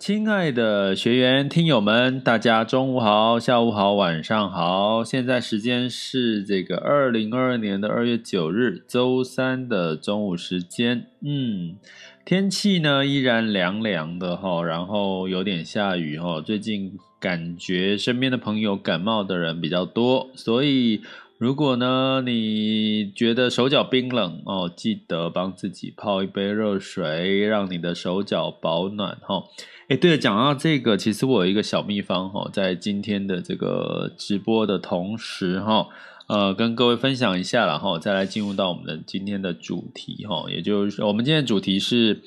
[0.00, 5.04] 亲爱的学员、听友们，大家中午好、下午好、晚上好。
[5.04, 11.04] 现在时间是这个二零二二年的二月九日周三的中午时间。
[11.20, 11.76] 嗯，
[12.24, 16.40] 天气呢依然凉凉的哈，然后有点下雨哈。
[16.40, 21.02] 最近感觉身边的朋友感冒的人比较多，所以
[21.40, 29.44] 如果呢你觉得手脚冰冷哦，记得帮自己泡一杯热水，让你的手脚保暖哈。
[29.88, 35.88] 哎，对了，讲到这个，其实我有一个小秘方哈，在今天的这个直播的同时哈，
[36.28, 42.20] 呃，跟各位分享一下，然后再来进入到我们的今天的主题哈，也就是我们今天的主题是，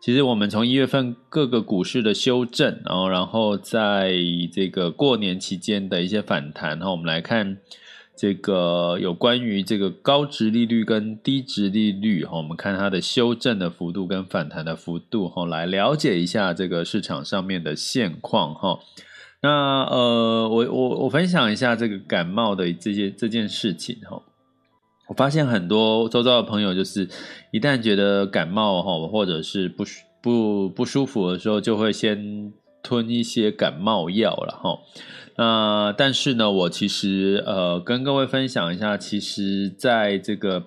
[0.00, 4.14] 其实我们从一月份各个股市的修正，然后然后在
[4.52, 7.58] 这个过年期间的一些反弹哈，我们来看。
[8.14, 18.78] 这个有关于这个高值利率跟低值利率哈，我们看它的修正的幅度跟反弹的幅度哈，来了解一下这个市场上面的现况哈。
[19.40, 24.22] 那呃，我我我分享一下这个感冒的这些这件事情哈。
[25.08, 27.08] 我发现很多周遭的朋友就是
[27.50, 29.84] 一旦觉得感冒哈，或者是不
[30.22, 34.80] 不不舒服的时候，就会先吞一些感冒药了哈。
[35.36, 40.66] 那、但是呢，我其实呃跟各位分享一下，其实在这个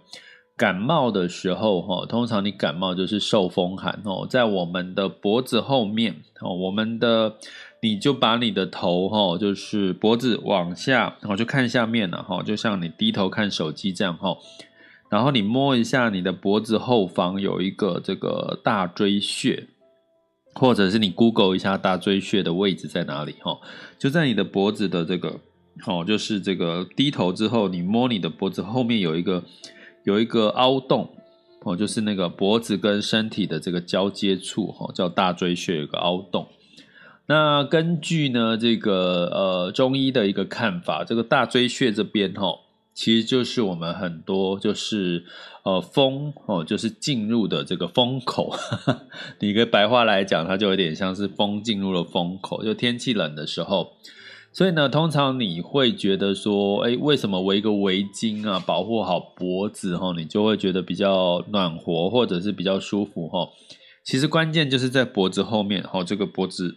[0.58, 7.36] 感冒的时候哈，通常你感冒就是受风寒哦，在我们的脖子后面哦，我们的
[7.82, 14.36] 你就把你的头哈，就是脖子往下，然后就看下面了哈，就像你低头看手机这样哈，
[15.10, 19.68] 然后你摸一下你的脖子后方有一个这个大椎穴。
[20.56, 23.36] 或者是你 Google 一下大椎穴的位置在哪里？
[23.42, 23.60] 哈，
[24.00, 25.40] 就在你的脖子的这个，
[25.86, 29.44] 哦，就是这个低头之后，你摸你的脖子后面有一个
[30.04, 31.10] 有一个凹洞，
[31.64, 36.48] 哦，就是那个脖子跟身体的这个交接处，哈，叫大椎穴，有个凹洞。
[37.28, 42.60] 那根据呢这个呃中医的一个看法，这个大椎穴这边，哈。
[42.94, 45.26] 其实就是我们很多就是
[45.66, 48.54] 呃风哦，就是进入的这个风口。
[49.42, 52.64] 你跟白话来讲，它就有点像是风进入了风口。
[52.64, 53.94] 就天气冷的时候，
[54.54, 63.50] 所以呢，通常你会觉得说，哎，为什么围一个围巾啊，保护好脖子哈，你就会觉得比较暖和，或者是比较舒服哈。
[64.04, 66.76] 其实关键就是在脖子后面哈，这个脖子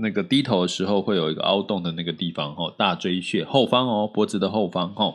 [0.00, 5.12] 那个低头的时候会有一个凹洞的那个地方哈，大椎穴后方哦，脖子的后方哈。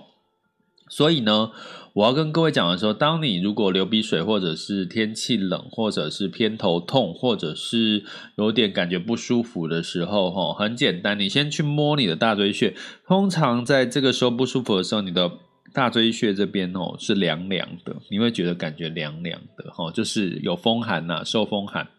[0.90, 1.52] 所以呢，
[1.94, 8.04] 我要跟各位讲的时候，当你如果流鼻水，或者是天气冷，或者是偏头痛，或者是
[8.36, 12.74] 有点感觉不舒服的时候，哈，很简单，你先去摸你的大椎穴。
[13.06, 15.30] 通常在这个时候不舒服的时候，你的
[15.74, 21.90] 大椎穴这边哦是凉凉的，你会觉得感觉凉凉的，哈，就是有风寒呐，受风寒。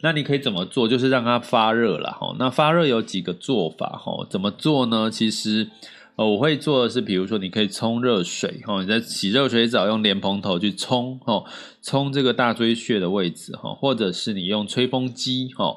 [0.00, 0.88] 那你可以怎么做？
[0.88, 2.34] 就是让它发热了，哈。
[2.40, 5.08] 那发热有几个做法，哈，怎么做呢？
[5.08, 5.68] 其实。
[6.16, 11.42] 呃，我会做的是，比如说，你可以冲热水，哈，你在洗热水澡，用莲蓬头去冲，哈，
[11.82, 15.74] 冲这个大椎穴的位置，哈，或者是你用吹风机，哈，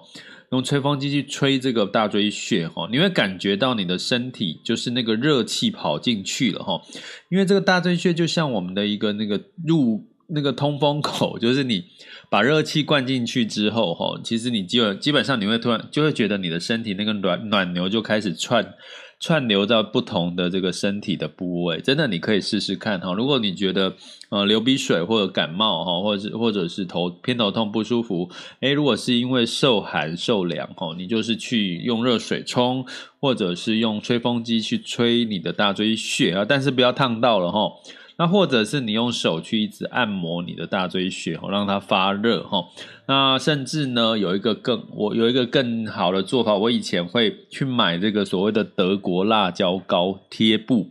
[0.51, 6.81] 用吹风机去吹这个大椎穴，哈，你会感觉到你的身体就是那个热气跑进去了，哈，
[7.29, 11.85] 因为这个大椎穴就像我们的一个那个入那个通风口，就是你
[12.29, 18.73] 把热气灌进去之后，哈，其实你基本基本上你会突然就会觉得你的身体那个暖暖流就开始窜。
[19.19, 23.13] 串流到不同的这个身体的部位，真的你可以试试看哈。
[23.13, 23.95] 如果你觉得
[24.29, 28.29] 呃流鼻水或者感冒哈，或者是或者是头偏头痛不舒服，
[28.59, 32.85] 诶，如果是因为受寒受凉哈，你就是去用热水冲，
[33.19, 37.71] 或者是用吹风机去吹你的大椎穴啊，但是不要烫到了哈。
[38.17, 42.63] 那或者是你用手去一直按摩你的大椎穴哦，让它发热哈。
[43.07, 50.87] 那甚至呢，有一个更我有一个更好的做法，我以前会去买这个所谓的德国辣椒膏贴布，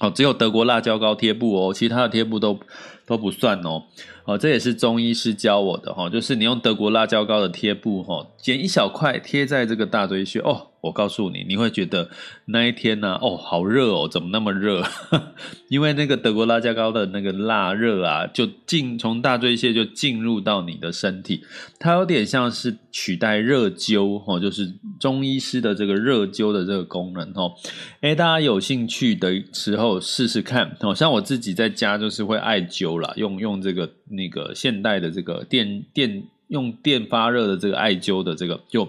[0.00, 2.58] 哦，只有德国辣椒膏贴布哦，其他的贴布都
[3.06, 3.84] 都不算哦。
[4.24, 10.67] 哦，这也是中医师教我的哈，就是你用德国辣椒膏的贴布哈，剪一小块贴在这个大椎穴哦。
[10.80, 12.08] 我告诉你，你会觉得
[12.46, 14.82] 那一天呢、哦，好热哦，怎么那么热？
[15.68, 21.42] 因为那个德国辣椒膏的那个辣热啊，就进从大椎穴就进入到你的身体，
[21.80, 27.52] 它有点像是取代热灸哦，就是中医师的这个热灸的这个功能哦。
[28.02, 30.94] 诶，大家有兴趣的时候试试看哦。
[30.94, 38.88] 像我自己在家就是会艾灸啦，用用这个那个现代的这个电电用电发热的这个艾灸的这个就。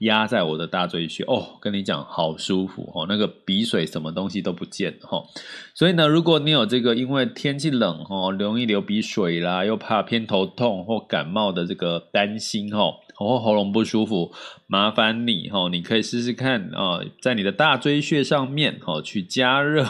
[0.00, 5.24] 压在我的大椎穴哦，跟你讲好舒服哦，那个鼻水什么东西都不见哈。
[5.74, 14.32] 所以呢，如果你有这个因为天气冷哦，容易流鼻水啦，又怕偏头痛或感冒的这个担心哈，或喉咙不舒服，
[14.66, 19.86] 麻烦你哈，你可以试试看啊，在你的大椎穴上面哈去加热，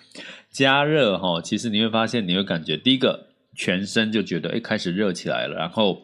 [0.52, 6.02] 加热哈，其实你会发现，你会感觉第一个全身就觉得诶开始热起来了，然后。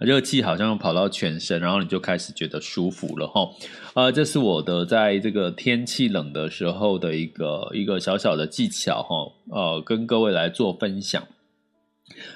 [0.00, 3.48] 热气好像跑到全身，然后你就开始觉得舒服了哈。
[3.94, 9.32] 呃，这是我的在这个天气冷的时候的一个一个小小的技巧哈。
[9.50, 11.22] 呃，跟各位来做分享。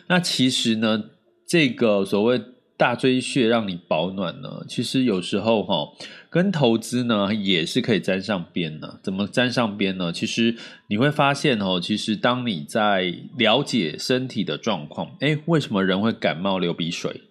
[0.09, 1.05] 那其实呢，
[1.47, 2.41] 这个所谓
[2.77, 5.93] 大椎穴让你保暖呢，其实有时候哈，
[6.29, 9.01] 跟投资呢也是可以沾上边的。
[9.03, 10.13] 怎么沾上边呢？
[10.13, 10.57] 其实
[10.89, 17.23] 你会发现哦，其实当你在了解身体的状况，诶，为什么人会感冒流鼻水？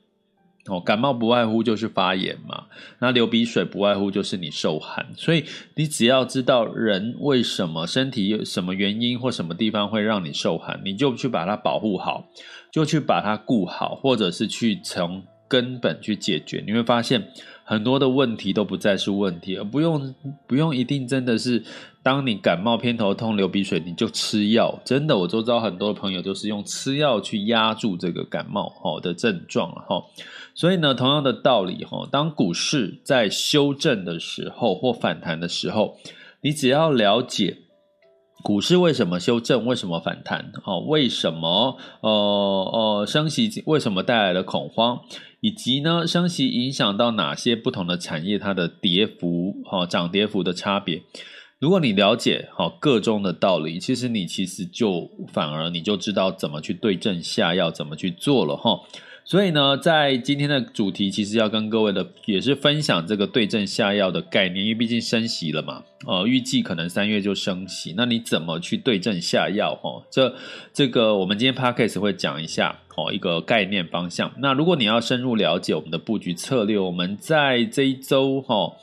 [0.67, 2.67] 哦，感冒不外乎就是发炎嘛，
[2.99, 5.43] 那流鼻水不外乎就是你受寒，所以
[5.75, 12.29] 你只要知道人为什么身体有什么原因或什么地方会让你受寒，你就去把它保护好，
[12.71, 17.27] 就去把它顾好，或者是去从根本去解决，你会发现
[17.65, 20.15] 很多的问题都不再是问题，而不用
[20.47, 21.61] 不用一定真的是
[22.01, 30.01] 当你感冒偏头痛流鼻水你就吃药，真的我周遭很多朋友都是用吃药去压住这个感冒好的症状哈。
[30.55, 35.97] 所以呢，同样的道理哈，当股市在修正的时候或反弹的时候，
[36.41, 37.57] 你只要了解
[38.43, 44.99] 股市为什么修正，为什么反弹，哦，为什么呃呃升息，为什么带来了恐慌，
[45.39, 51.01] 以及呢升息影响到哪些不同的产业它的跌幅，哈，涨跌幅的差别。
[51.57, 58.81] 如果你了解好个中的道理，其实你其实就反而你就知道怎么去对症下药，怎么去做了哈。
[59.25, 69.73] 所以呢，在今天的主题，其实要跟各位的也是分享这个对症下药的概念，因为毕竟升息了嘛，呃，预计可能三月就升息，那你怎么去对症下药？
[69.75, 70.35] 哈，这
[70.73, 74.31] 这个我们今天 Podcast 会讲一下，哦，一个概念方向。
[74.39, 78.73] 那如果你要深入了解我们的布局策略，我们在这一周，哈。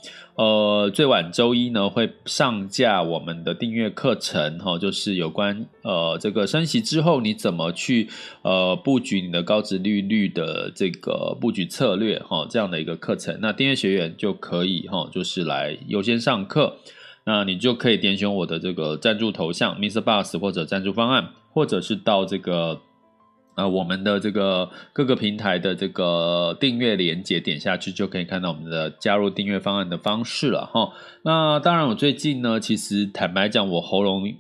[0.41, 8.09] 呃，最晚周一呢会上架我们的订阅课程哈，就是有关呃这个升息之后你怎么去
[8.41, 13.39] 呃布局你的高值利率的这个布局策略哈，这样的一个课程。
[13.43, 16.79] 那订阅学员就可以哈，就是来优先上课，
[17.27, 22.81] 那你就可以点选我的这个赞助头像 MixerBox 或者赞助方案，或者是到这个。
[23.55, 30.93] 啊，我们的这个各个平台的这个订阅连接点下去就可以看到我们的加入订阅方案的方式了哈。
[31.25, 34.33] 那当然，我最近呢，其实坦白讲，我喉咙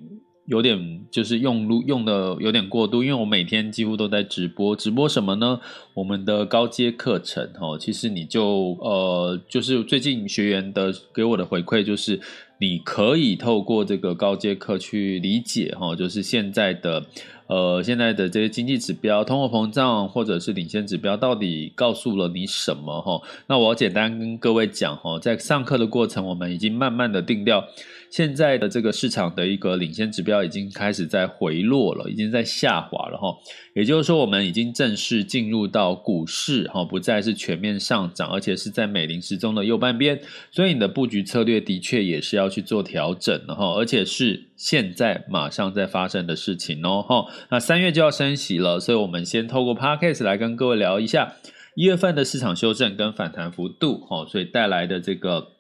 [0.47, 5.61] 有点就是用录用的有点过度，因为我每天几乎都在直播，直播什么呢？
[5.95, 12.21] 我们的高阶课程哈，其实你就呃，就是最近学员的给我的回馈就是。
[12.63, 17.07] 你可以透过这个高阶课去理解哈，就是现在的
[17.51, 23.21] 呃现在的这些经济指标，通货膨胀或者是领先指标到底告诉了你什么哈？
[23.49, 27.65] 那我简单跟各位讲哈，在上课的过程，我们已经慢慢的定调。
[28.11, 33.37] 现在的这个市场的一个领先指标已经开始在回落了，已经在下滑了哈。
[33.75, 40.21] 也就是说，我们已经正式进入到股市哈，不再是全面上涨，而且是在美林时钟的右半边。
[40.51, 47.27] 所以你的布局策略的确也是要去做调整的哈，而且是现在马上在发生的事情哦哈。
[47.51, 51.37] 那三月就要升息了，所以我们先透过 Podcast 来跟各位聊一下
[51.77, 55.60] 一月份的市场修正跟反弹幅度哈，所以带来的这个。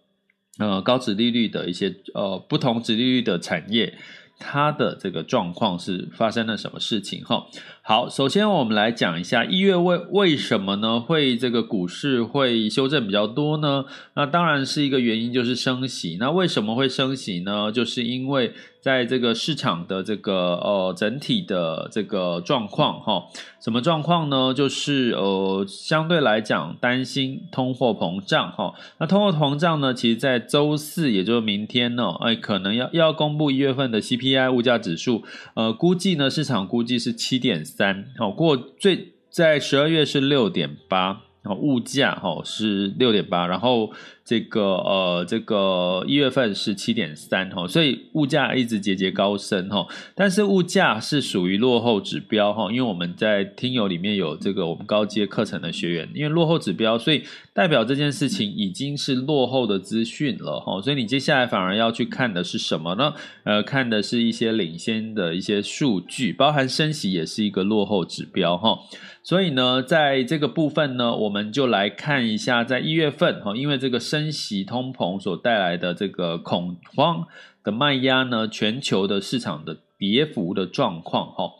[0.60, 3.94] 呃，高值利率的一些呃不同值利率的产业，
[4.38, 7.46] 它的这个状况是发生了什么事情哈？
[7.82, 13.86] 好，首先我们来讲一下一月为为什么呢会这个股市会修正比较多呢？
[14.14, 16.18] 那当然是一个原因就是升息。
[16.20, 17.72] 那为什么会升息呢？
[17.72, 23.26] 就是因为在这个市场的这个呃整体的这个状况哈，
[23.60, 24.54] 什么状况呢？
[24.54, 28.74] 就是呃相对来讲担心通货膨胀哈。
[28.98, 35.22] 那通货膨胀呢，其实在周四，也就是明天呢，哎，可能要要公布一月份的 CPI 物价指数，
[35.54, 41.22] 呃，估计呢市场估计是七点三，好过最在十二月是六点八。
[41.42, 43.90] 哦，物价哈是六点八，然后
[44.30, 49.84] 这个呃这个一月份是七点三哈，所以物价一直节节高升哈，
[50.14, 63.12] 但是物价是属于落后指标哈，因为我们在听友里面有这个我们高阶课程的学员，因为落后指标，所以代表这件事情已经是落后的资讯了哈，所以你接下来反而要去看的是什么呢？
[63.42, 68.78] 呃，看的是一些领先的一些数据，包含升息也是一个落后指标哈。
[69.22, 77.28] 所以呢，在这个部分呢，我们就来看一下，在一月份哈，因为这个升息通膨所带来的这个恐慌
[77.62, 81.52] 的卖压呢，全球的市场的跌幅的状况哈。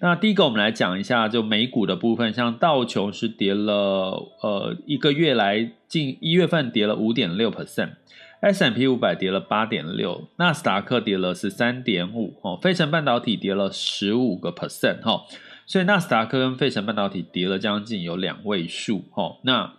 [0.00, 15.24] 那第一个，我们来讲一下，就美股的部分，像道琼是跌了，呃，一个月来近一月份跌了五点六 percent，S&P 五百跌了八点六，纳斯达克跌了十三点五，哦，费城半导体跌了十五个 percent 哈。
[15.66, 19.74] 所以纳斯达克跟费城半导体跌了将近有两位数，哦，那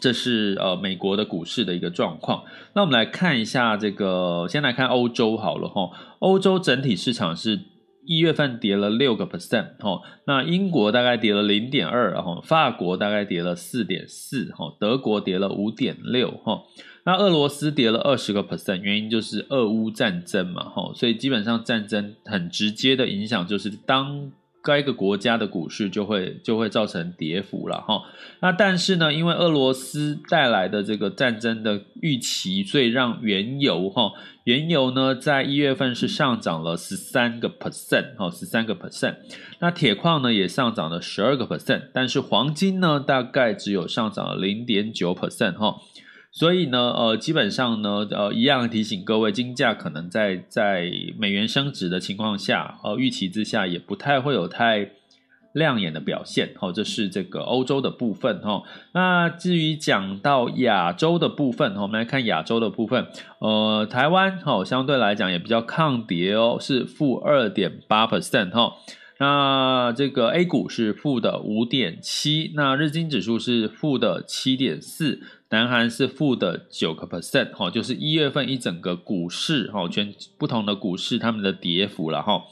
[0.00, 2.44] 这是呃美国的股市的一个状况。
[2.74, 7.60] 那我们来看一下这个，先来看欧洲好了，哈，欧洲整体市场是
[8.06, 16.62] 一月份跌了六个 percent，哦，那英国大概跌了零点二，然后法国大概跌了四点四，哈，德国跌了五点六，哈，
[17.04, 24.32] 那俄罗斯跌了二十个 percent，原因就是俄乌战争嘛，哈，所以基本上战争很直接的影响就是当。
[24.64, 28.02] 该个国家的股市就会就会造成跌幅了哈。
[28.40, 34.12] 那但是呢，因为俄罗斯带来的这个战争的预期，所以让原油哈，
[34.44, 39.16] 原油呢在一月份是上涨了十三个 percent 哈，十三个 percent。
[39.58, 45.76] 那铁矿呢也上涨了十二个 percent，但是黄金呢大概只有上涨了零点九 percent 哈。
[46.36, 54.90] 所以呢，呃，基本上呢，呃，一样提醒各位，金价可能在在美元升值的情况下，呃，预期之下，也不太会有太
[55.52, 56.50] 亮眼的表现。
[56.56, 58.64] 好，这是这个欧洲的部分哈。
[58.92, 63.06] 那至于讲到亚洲的部分，我们来看亚洲的部分。
[63.38, 68.72] 呃，台湾哈，相对来讲也比较抗跌哦，是负二点八 percent 哈。
[69.20, 75.20] 那这个 A 股是负的五点七，那日经指数是负的七点四。
[75.54, 82.42] 南韩是负的九个 percent，哈，就是一月份一整个股市，哈，全不同的股市他们的跌幅了，哈。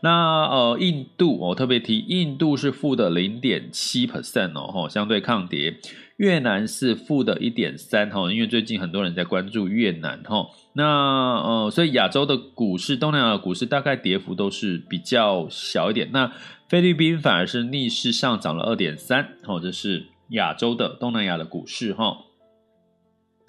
[0.00, 5.80] 那呃，印度我特别提，印度是负的零点七 percent 哦，哈，相对抗跌。
[6.18, 10.46] 越南是负的一点三，哈，因为最近很多人在关注越南，哈。
[10.74, 16.10] 那呃，所以亚洲的股市，东南亚的股市大概跌幅都是比较小一点。
[16.12, 16.30] 那
[16.68, 22.18] 菲律宾反而是逆势上涨了二点三，哈，这是亚洲的东南亚的股市，哈。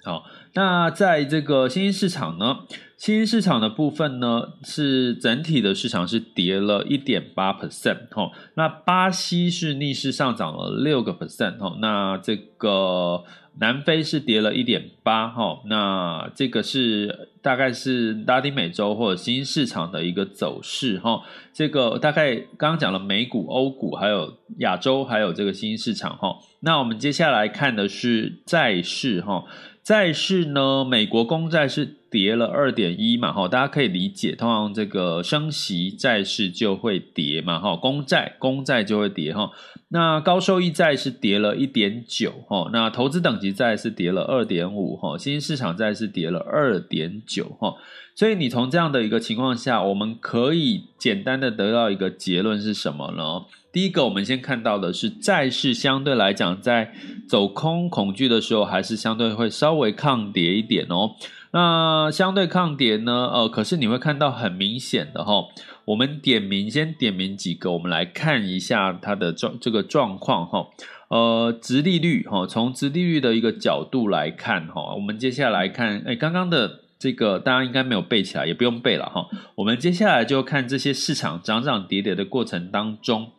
[0.04, 2.58] 好，那在这个新兴市场呢，
[2.98, 13.24] 新兴市场的部分呢，是整体的市场是跌了一点八 percent，哈，那巴西是逆势上涨了六个 percent，哈，那这个
[13.58, 21.22] 南非是跌了一点八，哈，那这个是大概是拉丁美洲或者新兴市场的一个走势，哈，
[21.54, 29.44] 这个大概刚刚讲了美股、欧股，还有亚洲，还有这个新兴市场，哈，那我们接下来看的是债市，哈。
[29.84, 39.50] 债市呢，美国公债是跌了二点一嘛，哈，大家可以理解，通常这个升息债市就会跌嘛，哈，公债公债就会跌，哈，
[39.88, 47.74] 那高收益债是跌了一点九，哈，那投资等级债是跌了二点五，哈，新兴市场债是跌了二点九，哈，
[48.14, 53.44] 所以你从这样的一个情况下，我们可以简单的得到一个结论是什么呢？
[53.72, 56.92] 第一个，我们先看到的是债市相对来讲，在
[57.28, 61.16] 走空恐惧的时候，还是相对会稍微抗跌一点哦。
[61.50, 63.30] 那相对抗跌呢？
[63.32, 65.44] 呃，可是你会看到很明显的哈，
[65.86, 70.66] 我们点名先点名几个，我们来看一下它的状这个状况哈。
[71.08, 79.28] 呃，殖利率哈，从殖利率的一个角度来看哈，我们接下来看，哎，刚刚的这个大家应该没有背起来，也不用背了哈。
[79.56, 83.30] 我们接下来就看这些市场涨涨跌跌的过程当中。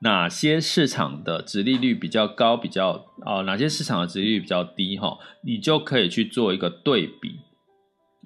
[0.00, 4.98] 哪些市场的殖利率比较高，比较啊、哪些市场的殖利率比较低？
[4.98, 7.40] 哈，你就可以去做一个对比。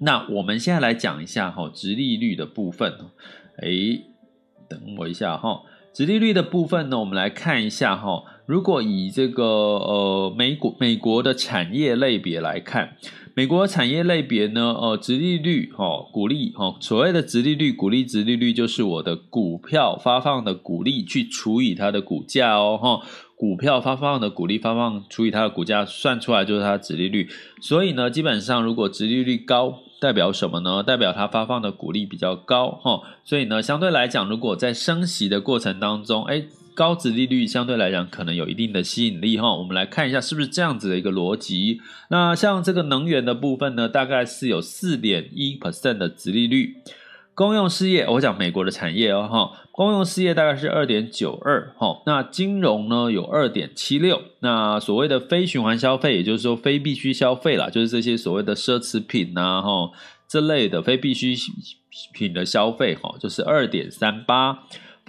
[0.01, 2.91] 那我们现在来讲一下哈，殖利率的部分。
[3.61, 3.69] 哎，
[4.69, 5.61] 等我一下哈，
[5.93, 8.25] 殖利率的部分呢，我们来看一下哈。
[8.49, 12.95] 如果以这个呃美国美国的产业类别来看，
[13.35, 23.01] 美国产业类别呢，呃，殖利率哦，股利哦，所谓的殖利率，股利殖利率就是我的股票发放的股利去除以它的股价哦，哈，
[23.35, 27.29] 股票发放的股利发放除以它的股价，算出来就是它的殖利率。
[27.61, 30.81] 所以呢，基本上如果殖利率高，代表什么呢？
[30.81, 33.01] 代表它发放的股利比较高，哈。
[33.23, 36.43] 所以呢，相对来讲，如果在升息的过程当中，哎。
[36.79, 41.81] 高值利率相对来讲可能有一定的吸引力哈，我们来看一下是不是这样子的一个逻辑。
[42.09, 46.77] 那像这个能源的部分呢，大概是有四点一 percent 的值利率。
[47.35, 52.01] 公用事业，我讲美国的产业哦哈，公用事业大概是二点九二哈。
[52.05, 54.21] 那金融呢有二点七六。
[54.39, 59.91] 那所谓的非循环消费，也就是说非必需消费啦，就是这些所谓的奢侈品呐哈
[60.29, 61.35] 这类的非必需
[62.13, 64.59] 品的消费哈，就是二点三八。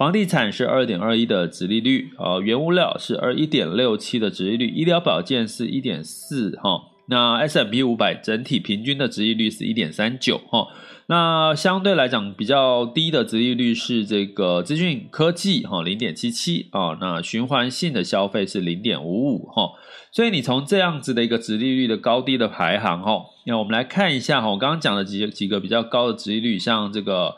[0.01, 10.69] 房地产是二点二一的殖利率，呃，原物料是二一点六七的殖利率，医疗保健是一点四哈，那 smp 五百整体平均的殖利率是一点三九哈，
[11.05, 19.69] 那相对来讲比较低的殖利率是这个资讯科技哈零点七七啊，那循环性的消费是零点五五哈，
[20.11, 27.35] 所以你从这样子的一个殖利率的高低的排行哈，那我们来看一下哈，我刚刚讲的几几个比较高的殖利率，像这个。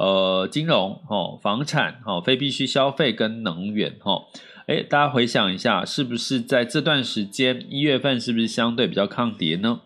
[0.00, 4.24] 呃，金融、哦，房产、哦，非必须消费跟能源，哦。
[4.66, 9.82] 哎，大家回想一下，是不是在这段时间一月份是不是相对比较抗跌呢？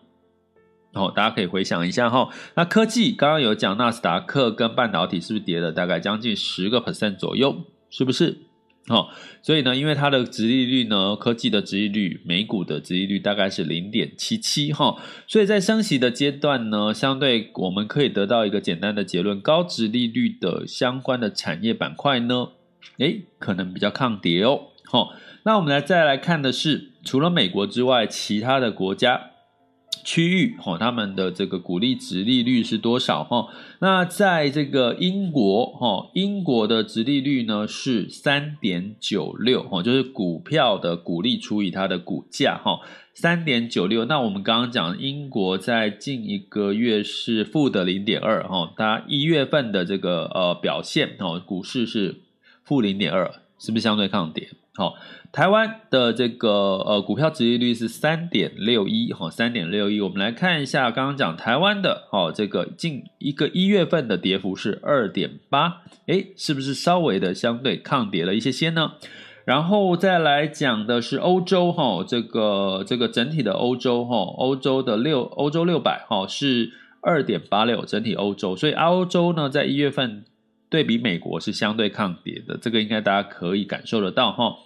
[0.93, 2.29] 哦，大家可以回想一下哈。
[2.55, 7.63] 那科技刚刚有讲纳斯达克跟半导体是不是跌了大概将近十个 percent 左右？
[7.89, 8.37] 是不是？
[8.87, 9.09] 哦，
[9.41, 14.95] 所以呢，因为它的殖利率呢，科技的殖利率，美股的殖利率大概是零点七七哈，
[15.27, 22.49] 所以在升息的阶段呢，相对我们可以得到一个简单的结论，高殖利率的相关的产业板块呢，
[22.99, 24.67] 诶，可能比较抗跌哦。
[24.83, 25.13] 好，
[25.43, 29.31] 那我们来再来看的是，除了美国之外，其他的国家。
[30.03, 33.47] 区域哈，他们的这个股利值利率是多少哈？
[33.79, 42.79] 那在这个英国哈，英国的值利率呢是三点九六哈，就是股票的股利除以它的股价哈，
[43.13, 44.05] 三点九六。
[44.05, 52.21] 那我们刚刚讲英国在近一个月是负的零点二哈，它一月份的这个呃表现哦，股市是
[52.63, 54.49] 负零点二，是不是相对抗跌？
[54.77, 54.95] 好，
[55.31, 60.01] 台湾的这个呃股票殖利率是三点六一，哈，三点六一。
[60.01, 68.95] 我们来看一下，刚刚讲台湾的，哦，这个近一个一月份的跌幅是二点八，诶，是不是稍微的相对抗跌了一些些呢？
[69.45, 80.25] 然后再来讲的是欧洲，哈，这个这个整体的欧洲，哈，欧洲的六欧洲六百，哈，是二点八六，整体欧洲，所以欧洲呢，在一月份。
[80.75, 84.57] 对比美国是相对抗跌的，这个应该大家可以感受得到哈。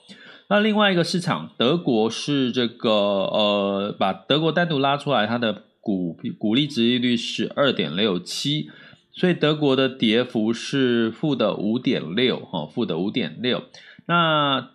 [0.49, 8.71] 那另外一个市场，德国是这个呃，把德国单独拉出来，它的股股利殖利率是二点六七，
[9.13, 13.61] 所以德国的跌幅是负的五点六哈，负的五点六。
[14.07, 14.71] 那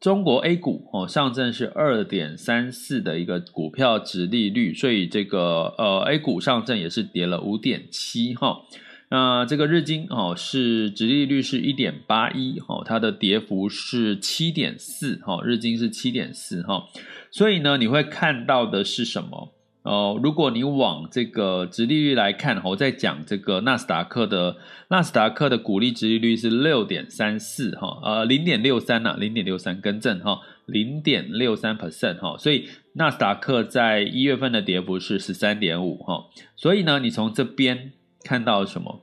[0.00, 8.62] 中国 A 股哦，上证是二点三四的一个股票殖利率，所以这个呃 A 股上证也是跌了五点七哈。
[9.08, 16.88] 那这个日经哦，是殖利率是一点八一哦，它的跌幅是七点四哈，日经是七点四哈，
[17.30, 19.52] 所以呢，你会看到的是什么
[19.84, 20.18] 哦？
[20.20, 24.56] 如果你往这个殖利率来看，我在讲这个纳斯达克的
[24.88, 36.24] 纳斯达克的股利殖利率是六点三四哈，呃，零点六三呐，零点六三更正哈，零点六三 percent 哈，所以纳斯达克在一月份的跌幅是十三点五哈，
[36.56, 37.92] 所以呢，你从这边。
[38.26, 39.02] 看到什么？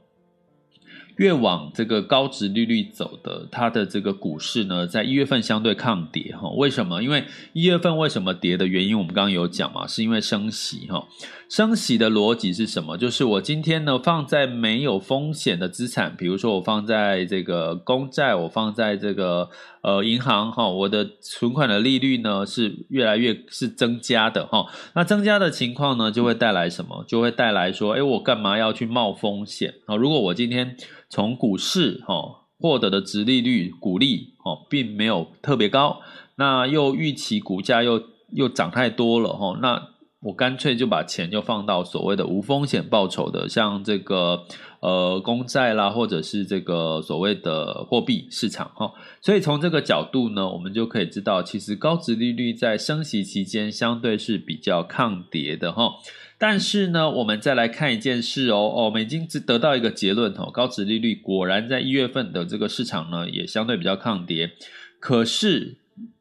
[1.18, 6.50] 越往这个高值利率走的，它的这个股市呢，在一月份相对抗跌哈。
[6.50, 7.04] 为什么？
[7.04, 11.08] 因为一月份为什么跌的原因，我们刚刚有讲嘛，是因为升息哈。
[11.48, 12.98] 升息的逻辑是什么？
[12.98, 19.50] 就是我今天呢，放在没有风险的资产，比如说我放在这个公债，我放在这个
[19.84, 24.66] 呃银行哈，我的存款的利率呢是越来越是增加的哈。
[24.96, 27.04] 那增加的情况呢，就会带来什么？
[27.08, 29.96] 就会带来说，诶，我干嘛要去冒风险啊？
[29.96, 30.76] 如果我今天
[31.10, 32.16] 从股市哈
[32.58, 36.00] 获得的殖利率股利哦，并没有特别高，
[36.38, 39.90] 那又预期股价又又涨太多了哈，那
[40.24, 44.46] 我干脆就把钱就放到所谓的无风险报酬的，像这个
[44.80, 48.94] 呃公债啦，或者是这个所谓的货币市场哈。
[49.22, 55.92] 所以从这个角度呢，我们就可以知道，其实高值利率在升息期间相对是比较抗跌的哈。
[56.38, 64.52] 但是呢，我们再来看一件事哦，哦，我们已经得到一个结论哦，高值利率果然在一月份的这个市场呢，也相对比较抗跌。
[65.00, 65.76] 可是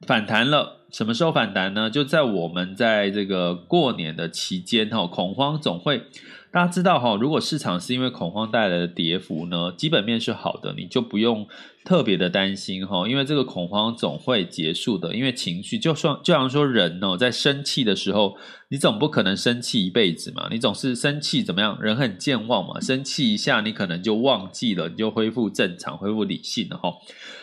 [0.06, 0.81] 反弹了。
[0.92, 1.88] 什么时候反弹呢？
[1.88, 6.02] 就在我们在这个过年的期间，哈，恐慌总会。
[6.52, 11.48] 大家知道哈，如果市场是因为恐慌带来的跌幅呢，基本面是好的，你就不用
[11.82, 15.16] 特别的担心哈，因为这个恐慌总会结束的。
[15.16, 18.36] 因为情绪，就算就像说人哦，在生气的时候，
[18.68, 21.80] 你总不可能生气一辈子嘛，你总是生气怎么样？
[21.80, 26.92] 人很健忘嘛，生气一下你可能就忘记了，你就恢复正常，恢复理性了哈。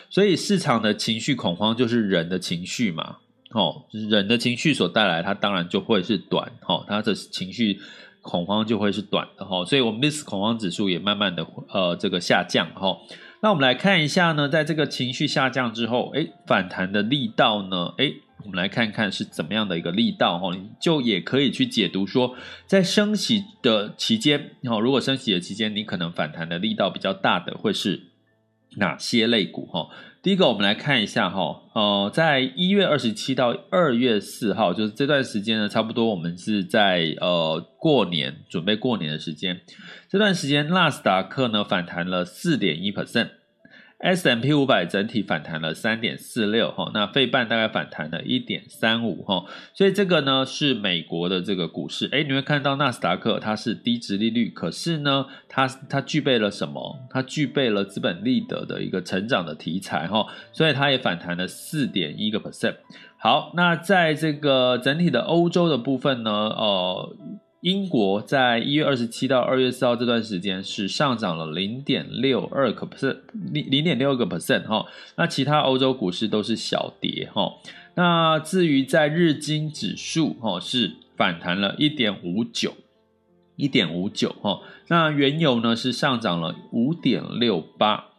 [0.08, 3.16] 所以市场的情绪恐慌就是人的情绪嘛，
[3.50, 7.80] 哦，人的情绪所带来，它当然就会是短哈，它的情绪。
[8.22, 12.98] 恐慌就会是短的哈，所以我们 VIX 恐慌指数也慢慢的呃这个下降哈。
[13.40, 17.94] 那我们来看一下呢，在这个情绪下降之后，诶，反弹的力道呢？
[17.96, 22.36] 诶，我们来看看是怎么样的一个力道哈，就也可以去解读说，
[22.66, 28.02] 在升息的期间，哈，如果升息的期间，你可能反弹的力道比较大的会是
[28.76, 29.88] 哪些类股哈？
[30.22, 39.62] 第一个，我们来看一下哈，呃，在一月二十七到二月四号，就是这段时间呢，差不多我们是在呃过年准备过年的时间，
[40.10, 43.30] 这段时间纳斯达克呢反弹了四点一 percent。
[44.00, 56.98] S&P 五百整体反弹了三点四六哈，那费半大概反弹了一点三五哈，所以这个呢是美国的这个股市，诶，你会看到纳斯达克它是低殖利率，可是呢它它具备了什么？
[57.10, 62.76] 它具备了资本利得的一个成长的题材哈，所以它也反弹了四点一个 percent。
[63.18, 67.16] 好，那在这个整体的欧洲的部分呢，呃。
[67.60, 73.18] 英国在一月二十七到二月四号这段时间是上涨了零点六二个 percent，
[73.52, 74.86] 零零点六个 percent 哈。
[75.16, 77.52] 那其他欧洲股市都是小跌哈。
[77.94, 82.72] 那至于在日经指数哈是反弹了一点五九，
[83.56, 84.60] 一点五九哈。
[84.88, 88.09] 那原油呢是上涨了五点六八。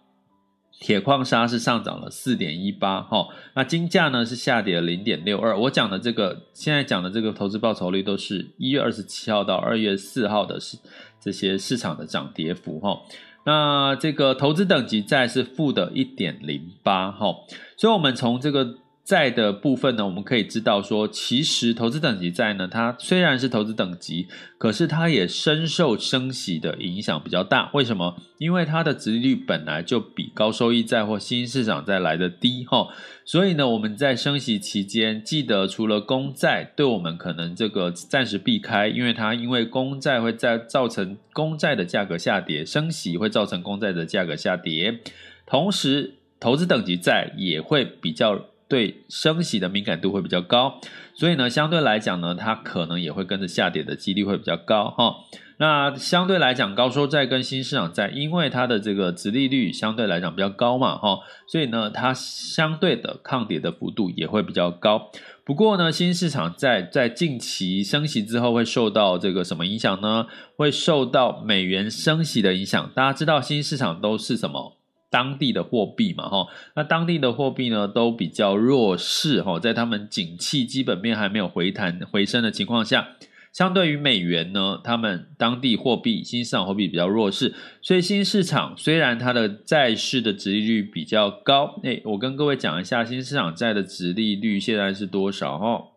[0.80, 5.58] 铁矿砂是上涨了四点一八，哈，那金价呢是下跌了零点六二。
[5.60, 10.78] 我讲的这个，现在讲的这个投资报酬率都是一月二十七号到二月四号的市
[11.20, 13.02] 这些市场的涨跌幅，哈。
[13.46, 17.36] 那这个投资等级债是负的一点零八，哈。
[17.78, 18.78] 所以，我们从这个。
[19.12, 27.70] 债的部分呢，我们可以知道说，其实投资等级债呢，它虽然是投资等级，可是它也深受升息的影响比较大。
[27.74, 28.16] 为什么？
[28.38, 32.88] 因为它的殖利率本来就比高收益债或新兴市场债来的低哈。
[33.26, 45.02] 所以呢，我们在升息期间，记得除了公债对我们可能这个暂时避开，因为它因为公债会在造成公债的价格下跌，升息会造成公债的价格下跌，
[45.46, 48.46] 同时投资等级债也会比较。
[48.72, 50.80] 对升息的敏感度会比较高，
[51.14, 55.16] 所以呢，相对来讲呢，它可能也会跟着下跌的几率会比较高哈。
[55.58, 65.12] 那相对来讲，高收债跟新市场债，因为它的这个殖利率相对来讲比较高嘛哈，所以呢，它相对的抗跌的幅度也会比较高。
[65.44, 70.28] 不过呢，新市场债在近期升息之后会受到这个什么影响呢？
[70.56, 72.90] 会受到美元升息的影响。
[72.96, 74.78] 大家知道新市场都是什么？
[75.12, 83.10] 当地的货币嘛，哈，那当地的货币呢都比较弱势，哈，在他们景气基本面还没有回弹回升的情况下，
[83.52, 95.91] 相对于美元呢，他们当地货币新市场货币比较弱势，所以新市场虽然它的债市的殖利率比较高，诶，我跟各位讲一下新市场债的殖利率现在是多少，哈。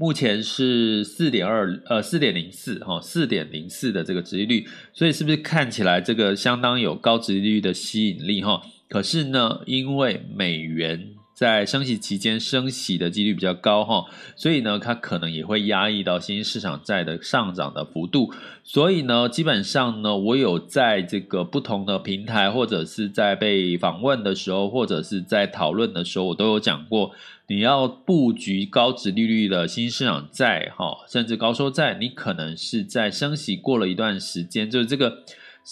[0.00, 8.62] 目前是四点二，呃，四点零四，哈，四点零四的这个殖利率，所以是不是看起来这个相当有高殖利率的吸引力，哈？
[8.88, 14.04] 可是呢，因为美元在升息期间升息的几率比较高，哈，
[14.36, 18.32] 所以呢，它可能也会压抑到新兴市场债的上涨的幅度。
[18.62, 27.10] 所以呢，基本上呢，我有在这个不同的平台，或者是在被访问的时候，或者是在讨论的时候，我都有讲过。
[27.48, 35.24] 你要布局高值利率的新市场债，哈，甚至高收债，你可能是在升息过了一段时间，就是这个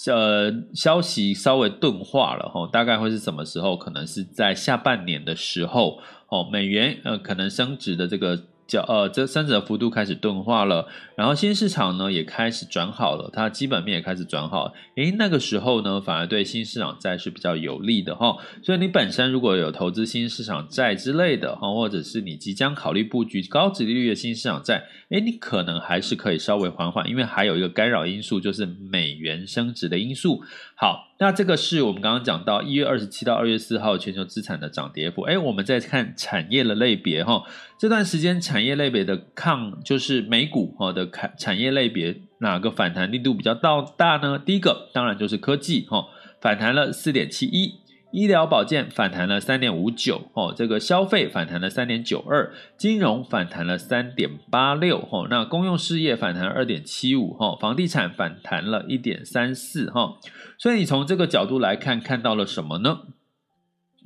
[0.07, 3.77] 呃消息稍微钝化了，哈，大概会是什么时候？
[3.77, 8.43] 可能是在下半年的时候，哦，美元呃可能升值的这个。
[8.67, 30.43] 叫呃，这三者的幅度开始钝化了，然后新市场呢也开始转好了，它基本面也开始转好，诶，那个时候呢反而对新市场债是比较有利的哈，所以你本身如果有投资新市场债之类的哈，或者是你即将考虑布局高殖利率的新市场债，诶，你可能还是可以稍微缓缓，因为还有一个干扰因素就是美元升值的因素。
[30.75, 37.43] 好，那这个是我们刚刚讲到一月二十七到二月四号全球资产的涨跌幅，诶，我们再看产业的类别哈，
[37.79, 44.39] 这段时间产业类别的抗就是美股哈的产产业类别哪个反弹力度比较到大呢？
[44.39, 46.07] 第一个当然就是科技哈，
[46.41, 47.75] 反弹了四点七一，
[48.11, 60.17] 医疗保健反弹了三点五九，哦，这个消费反弹了三点九二，金融反弹了三点八六，哦，那公用事业反弹二点七五，哈，房地产反弹了一点三四，哈，
[60.57, 63.01] 所以你从这个角度来看，看到了什么呢？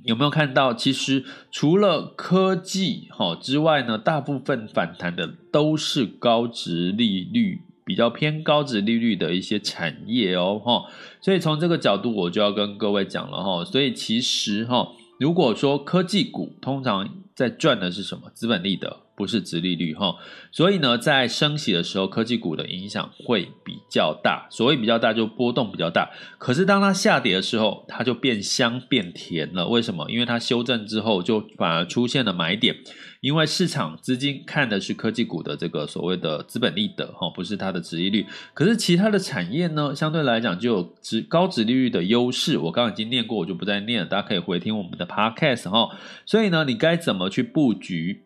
[0.03, 10.85] 有没有看到，其实除了科技哈之外呢，大部分反弹的都是高值利率，比较偏高值利率的一些产业哦哈。
[11.21, 13.63] 所以从这个角度，我就要跟各位讲了哈。
[13.63, 14.87] 所以其实哈，
[15.19, 18.31] 如果说科技股通常在赚的是什么？
[18.33, 19.01] 资本利得。
[19.21, 20.15] 不是殖利率哈，
[20.51, 24.47] 所以呢，在升息的时候，科技股的影响会比较大。
[24.49, 26.09] 所谓比较大，就波动比较大。
[26.39, 29.67] 可是当它下跌的时候，它就变香变甜了。
[29.67, 30.09] 为什么？
[30.09, 32.75] 因为它修正之后，就反而出现了买点。
[33.19, 38.25] 因为市场资金看的是科技股的这个所谓的资本利得哈，不是它的殖利率。
[38.55, 42.57] 可是其他的产业呢，相对来讲就有殖高殖利率的优势。
[42.57, 44.07] 我刚刚已经念过，我就不再念了。
[44.07, 45.95] 大家可以回听我们的 podcast 哈。
[46.25, 48.23] 所以呢，你该怎么去布局？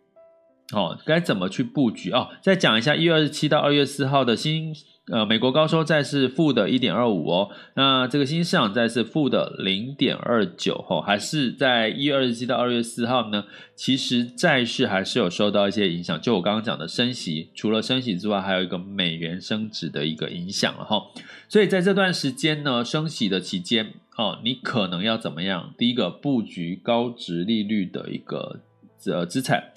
[0.73, 2.29] 哦，该怎么去布局哦？
[2.41, 4.73] 再讲一下，一月二十七到二月四号的新
[5.11, 13.45] 呃美国高收债是负的一点二五哦，那这个新市场债是负的零点二九哦，还是在一月二十七到二月四号呢？
[13.75, 20.99] 其实债市还是有受到一些影响，就我刚刚讲的升息，除了升息之外，还有一个美元升值的一个影响了哈。
[21.47, 25.75] 所以在这段时间呢，升息的期间哦，你可能要怎么样？
[25.77, 28.61] 第一个布局高值利率的一个
[29.05, 29.71] 呃资产。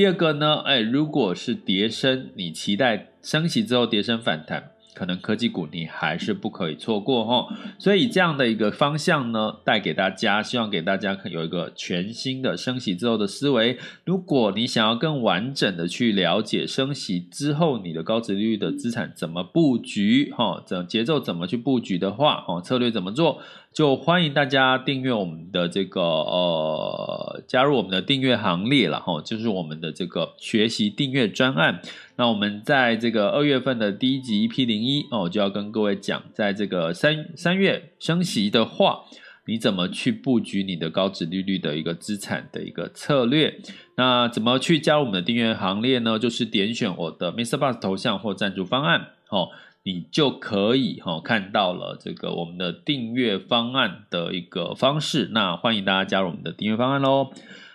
[0.00, 7.54] 第二个呢，哎，如果是跌升，你期待升息之后跌升反弹，可能科技股你还是不可以错过哈。
[7.78, 13.76] 所以这样的一个方向呢，带给大家，希望给大家有一个全新的升息之后的思维。
[14.06, 23.42] 如果你想要更完整的去了解升息之后你的高殖利率的资产怎么布局，哈，怎节奏怎么去布局的话，哦，策略怎么做？
[23.72, 31.80] 就欢迎大家订阅我们的这个呃，加入我们的订阅行列了哈，就是我们的这个学习订阅专案。
[32.16, 39.04] 那我们在这个二月份的第一集 EP 零一哦，就要跟各位讲，在这个三三月升息的话，
[39.46, 43.60] 你怎么去布局你的高值利率的一个资产的一个策略？
[43.94, 46.18] 那怎么去加入我们的订阅行列呢？
[46.18, 47.56] 就是点选我的 Mr.
[47.56, 49.50] Bus 头像或赞助方案哦。
[49.82, 57.30] 你就可以哈看到了这个我们的订阅方案的一个方式，那欢迎大家加入我们的订阅方案喽。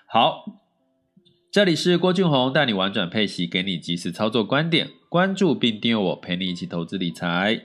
[0.08, 0.46] 好，
[1.52, 7.62] 这里是郭俊宏带你玩转配息，给你及时操作观点，关注并订阅我，陪你一起投资理财。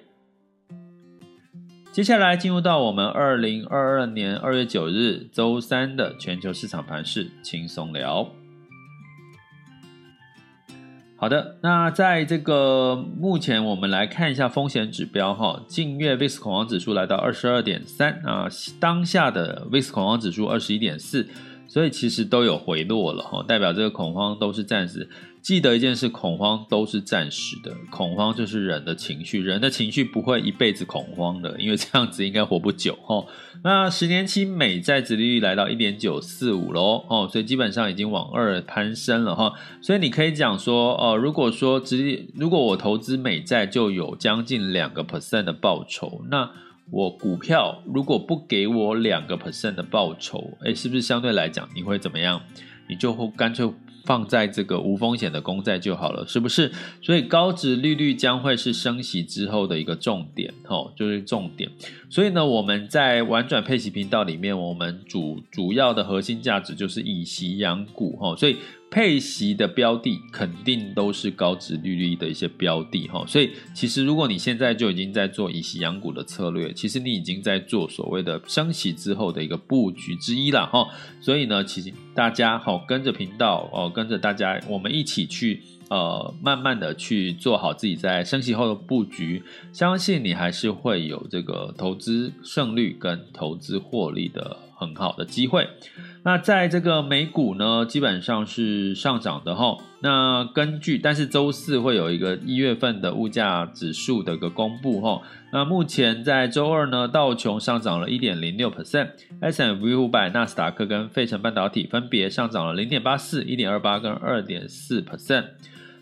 [1.93, 8.40] 接下来进入到我们二零二二年二月九日周三的全球市场盘势轻松聊。
[11.21, 15.63] 好的，那在这个目前，我们来看一下风险指标哈。
[15.69, 18.49] 近月 VIX 恐慌指数来到二十二点三啊，
[18.81, 21.29] 当下的 VIX 恐慌指数二十一点四，
[21.69, 25.11] 所以其实都有回落了哈，代表这个恐慌都是暂时。
[25.43, 33.25] 记得一件事，恐慌都是暂时的，恐慌就是人的情绪，人的情绪不会一辈子恐慌的，因为这样子应该活不久哈。
[33.65, 39.55] 那十年期美债殖利率来到一点九四五喽哦，所以基本上已经往二攀升了哈。
[39.81, 46.51] 所以你可以讲说哦，如果说殖，如果我投资美债就有将近两个 percent 的报酬，那
[46.91, 52.43] 我股票如果不给我两个 percent 的报酬，诶，是不是相对来讲你会怎么样？
[52.89, 53.73] 你就会干脆。
[54.05, 56.73] 放在这个无风险的公债就好了，是不是？
[57.03, 61.71] 所以高值利率将会是升息之后的一个重点，吼，就是重点。
[62.09, 68.57] 所以呢，我们在玩转配息频道里面，我们主主要的核心价值就是以息养股，吼，所以。
[68.91, 80.89] 配息的标的肯定都是高殖利率的一些标的哈，所以其实如果你现在就已经在做以息养股的策略，其实你已经在做所谓的升息之后的一个布局之一了哈。
[81.21, 95.69] 所以呢，其实大家好跟着频道哦，跟着大家，我们一起去呃，慢慢的去做好自己在升息后的布局，相信你还是会有这个投资胜率跟投资获利的很好的机会。
[96.23, 99.79] 那在这个美股呢，基本上是上涨的哈。
[100.03, 105.23] 那根据，但是周四会有一个一月份的物价指数的一个公布哈。
[105.51, 115.45] 那目前在周二呢，道琼上涨了一点零六 percent，S M V 五百、纳斯达克跟费城半导体分别上涨了零点八四、一点二八跟二点四 percent。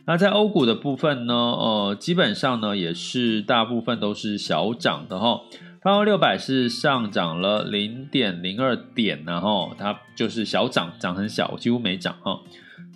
[0.04, 5.42] 那在欧股的部分呢，呃，基本上呢也是大部分都是小涨的哈。
[5.88, 12.40] 标普六百是上涨了零点零二点，然后它就是小涨，涨很小，几乎没涨哈。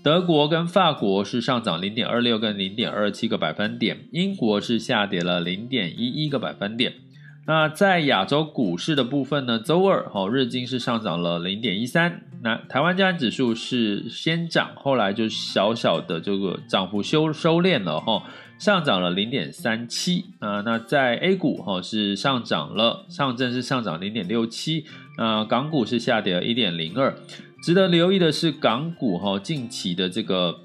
[0.04, 6.92] 德国跟法国是上涨零点二六跟零点二七个百分点，英国是下跌了零点一一个百分点。
[7.46, 18.24] 那在亚洲股市的部分呢，周二哦，日经是上涨了零点一三，那台湾加权指数是先涨，后来就小小的这个涨幅收收敛了哈，
[18.62, 20.60] 上涨了零点三七啊。
[20.60, 24.84] 那在 A 股哈是上涨了，上证是上涨零点六七，
[25.18, 27.12] 那港股是下跌了一点零二。
[27.60, 30.60] 值得留意的是，港股哈近期的这个。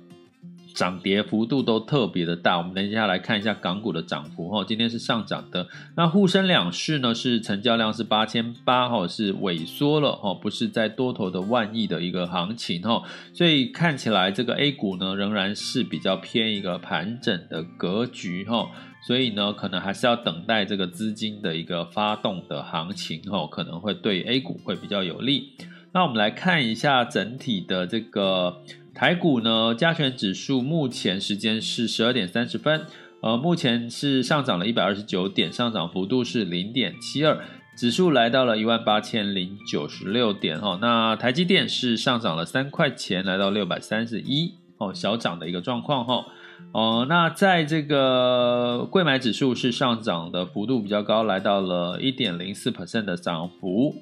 [0.78, 4.64] 涨跌幅度都特别的大，我们等一下来看一下港股的涨幅哈。
[4.64, 13.02] 今天是上涨的，那沪深两市呢是成交量是八千八哈，是萎缩了哈，不是在多头的万亿的一个行情哈，
[13.34, 18.70] 所以看起来这个 A 股呢仍然是比较偏一个盘整的格局哈，
[19.08, 25.54] 所以呢可能还是要等待这个资金的一个发动的行情哈，可能会对 A 股会比较有利。
[25.92, 28.62] 那我们来看一下整体的这个。
[28.98, 32.82] 台股呢，加权指数目前时间是十二点三十分，
[33.22, 37.40] 呃，目前是上涨了一百二十九点，上涨幅度是零点七二，
[37.78, 40.80] 指数来到了一万八千零九十六点哈。
[40.82, 46.26] 那台积电是上涨了三块钱，来到六百三十一哦，小涨的一个状况哈。
[46.74, 53.96] 哦，那在这个柜买指数是上涨的幅度比较高，来到了一点零四 percent 的涨幅。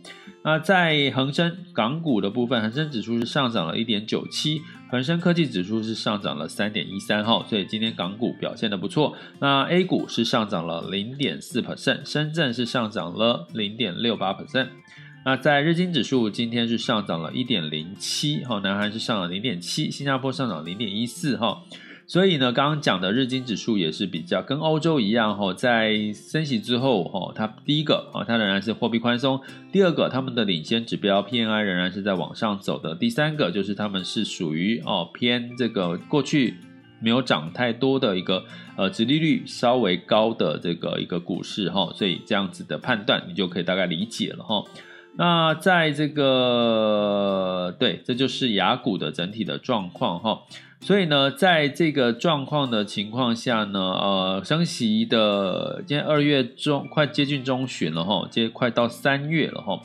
[0.43, 4.61] 那在恒生港股的部分，恒生指数是上涨了一点九七，
[4.95, 9.13] 恒生科技指数是上涨了三点一三哈，所以今天港股表现的不错。
[9.41, 14.69] 那 A 股是上涨了零点四 percent，深圳是上涨了零点六八 percent。
[15.25, 21.61] 那在日经指数今天是上涨了一点零七哈，南韩是上了零点七，新加坡上涨零点一四哈。
[22.07, 29.39] 所以呢，刚刚讲的日经指数也是比较跟欧洲一样哈，在升息之后哈，它第一个啊，它仍然是货币宽松；
[29.71, 36.53] 第二个，他们的领先指标 PNI 仍然是在往上走的；第三个，就是他们是属于哦偏这个过去
[37.01, 38.45] 没有涨太多的一个
[38.77, 44.63] 呃殖利率稍微高的这个一个股市哈，所以这样子的判断你就可以大概理解了哈。
[45.17, 50.41] 那在这个对，这就是雅股的整体的状况哈。
[50.81, 59.79] 所以呢，在这个状况的情况下呢，呃，升息的，今天二月中快接近中旬了哈，接快到三月了哈。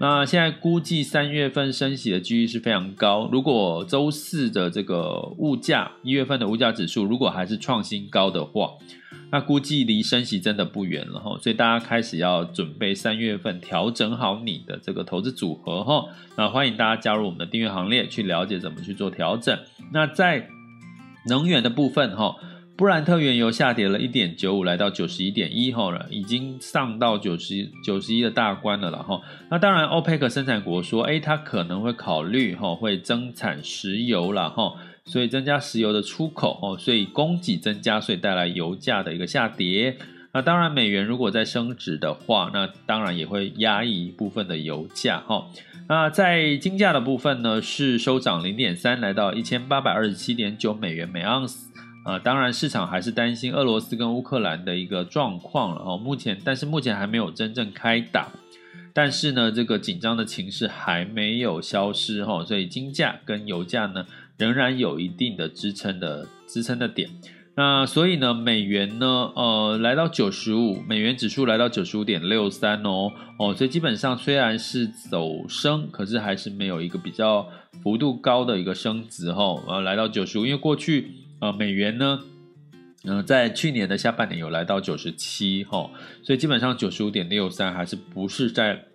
[0.00, 3.28] 那现在估计三月份升息的几率是非常高。
[3.30, 8.70] 如果周四的这个物价，一月份的物价指数如果还是创新高的话，
[9.32, 11.38] 那估计离升息真的不远了哈。
[11.40, 16.06] 所以大家开始要准备三月份调整好你的这个投资组合哈。
[16.36, 19.58] 那欢迎大家加入我们的订阅行列，去了解怎么去做调整。
[19.92, 20.48] 那在
[21.28, 22.36] 能源的部分哈，
[22.76, 29.20] 布兰特原油下跌了一点九五，来到九十一点一哈了，已经上到九十九十一的大关了了哈。
[29.50, 34.72] 那当然，欧佩克生产国说，哎，它可能会考虑哈，会增产石油了哈，
[35.04, 39.96] 所以增加石油的出口哦，所以供给增加，所以带来油价的一个下跌。
[40.32, 45.48] 那当然，美元如果在升值的话，那当然也会压抑一部分的油价哈。
[45.88, 51.68] 那在金价的部分呢，是收涨零点三，来到一千八百二十七点九美元每盎司。
[52.02, 55.98] 啊，当然市场还是担心俄罗斯跟乌克兰的一个状况了哦。
[55.98, 58.28] 目前，但是目前还没有真正开打，
[58.94, 64.06] 但是呢，这个紧张的情势还没有消失哈，所以金价跟油价呢，
[64.40, 67.10] 仍然有一定的支撑的支撑的点。
[67.56, 77.46] 那所以呢，美元呢，呃，来到九十五，美元指数来到九十五点六三哦，哦，所以基本上虽然是走升，可是还是没有一个比较
[77.82, 82.20] 幅度高的一个升值哈、哦，呃，来到九十五，因为过去呃美元呢，
[83.04, 85.90] 嗯、呃，在去年的下半年有来到九十七哈，
[86.22, 88.86] 所以基本上九十五点六三还是不是在，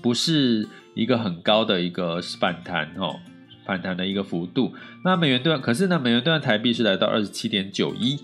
[0.00, 3.08] 不是一个很高的一个反弹哈。
[3.08, 3.20] 哦
[3.70, 8.18] 反弹的一个幅度，那美元兑，可是呢，美元兑台币是来到二十七点九一，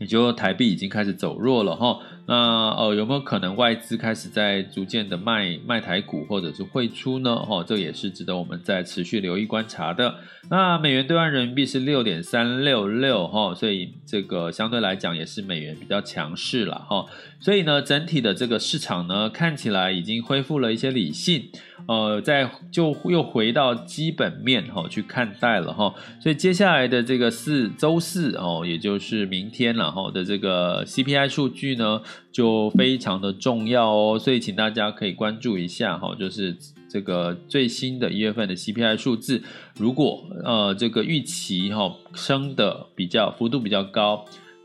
[0.00, 2.00] 也就台币已经开始走弱了哈。
[2.26, 7.36] 那呃，有没有可能外资开始在逐渐的卖卖台股或者是汇出呢？
[7.36, 10.16] 哈，这也是值得我们再持续留意观察的。
[10.50, 17.06] 那美元兑换人民币是六点三六六哈，所以这个相对来讲也是美元比较强势了哈。
[17.40, 21.50] 所以呢，整体的这个市场呢，看起来已经恢复了一些理性，
[21.86, 25.94] 呃，在就又回到基本面哈去看待了哈。
[26.20, 32.00] 所以接下来的这个四周四哦，也就是明天然后的这个 CPI 数据呢。
[32.34, 36.56] 就非常的重要哦，所以请大家可以关注一下哈，就是
[36.88, 39.40] 这个最新的一月份的 CPI 数字，
[39.78, 44.24] 如果呃这个预期哈升的比较幅度比较高，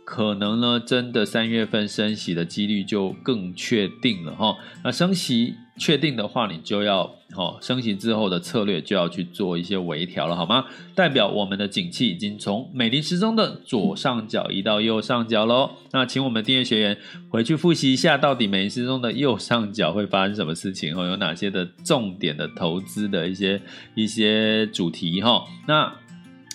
[0.10, 4.56] 可能呢真的三月份升息的几率就更确定了哈。
[4.84, 7.04] 那升息确定的话，你就要
[7.36, 10.66] 哦，升息之后的策略就要去做一些微调了，好吗？
[10.96, 15.70] 代表我们的景气已经从美林时钟的左上角移到右上角喽。
[15.92, 16.98] 那请我们订阅学员
[17.30, 20.98] 回去复习一下，到底美林时钟的右上角会发生什么事情？
[20.98, 23.62] 哦，有哪些的重点的投资的一些
[23.94, 25.22] 一些主题？
[25.22, 25.94] 哈，那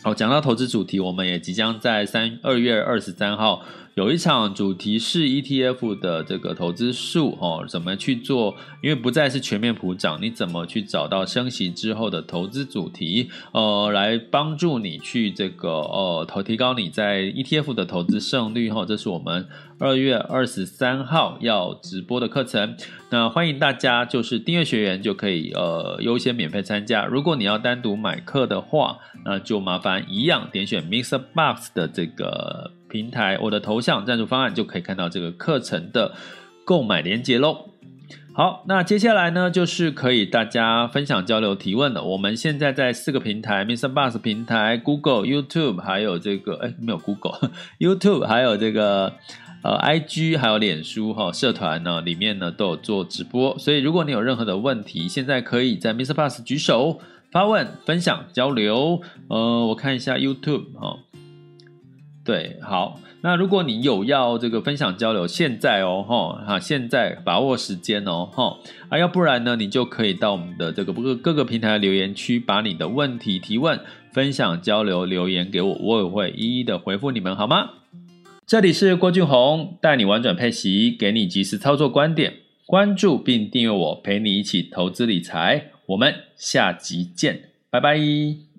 [0.05, 3.63] 好，讲到投资主题，我们也即将在三二月二十三号。
[3.95, 8.57] 有一场主题是 ETF 的这个投资术哦，怎么去做？
[8.83, 13.31] 因为不再是全面普涨，你怎么去找到升息之后的投资主题？
[13.53, 18.85] 呃，来帮助你去这个呃投提高你在 ETF 的投资胜率哈、哦。
[18.85, 19.47] 这是我们
[19.79, 22.77] 二月二十三号要直播的课程。
[23.11, 27.05] 那欢迎大家就是订阅学员就可以呃优先免费参加。
[27.07, 31.21] 如果你要单独买课的话，那就麻烦一样点选 Mr.
[31.33, 32.73] Box 的这个。
[32.95, 36.15] 平台，我的头像赞助方案就可以看到这个课程的
[36.65, 37.71] 购买链接喽。
[38.33, 42.05] 好，那接下来呢，就是可以大家分享交流提问了。
[42.05, 43.93] 我们现在在四个平台，Mr.
[43.93, 49.13] Bus 平台、Google、YouTube，还有这个哎没有 Google，YouTube， 还有这个
[49.65, 53.59] 呃 IG，还有脸书哈、社团呢里面呢都有做直播。
[53.59, 56.15] 所以如果你有任何的问题，现在可以在 Mr.
[56.15, 57.01] Bus 举手
[57.33, 59.01] 发问、分享交流。
[59.27, 60.99] 呃，我看一下 YouTube 哈、
[62.25, 68.57] 对，好，那如果你有要这个分享交流，现在哦，哈，哈，现在把握时间哦，哈，
[68.89, 73.79] 啊，要不然呢，你就可以到我们的这个各各个平台留言区，把你的问题提问、
[74.11, 77.69] 分享交流留言给我，我也会一一的回复你们，好吗？
[78.47, 82.33] 这里是郭俊宏，带你玩转配息，给你及时操作观点，
[82.65, 88.54] 关注并订阅我，陪你一起投资理财，我们下集见，拜拜。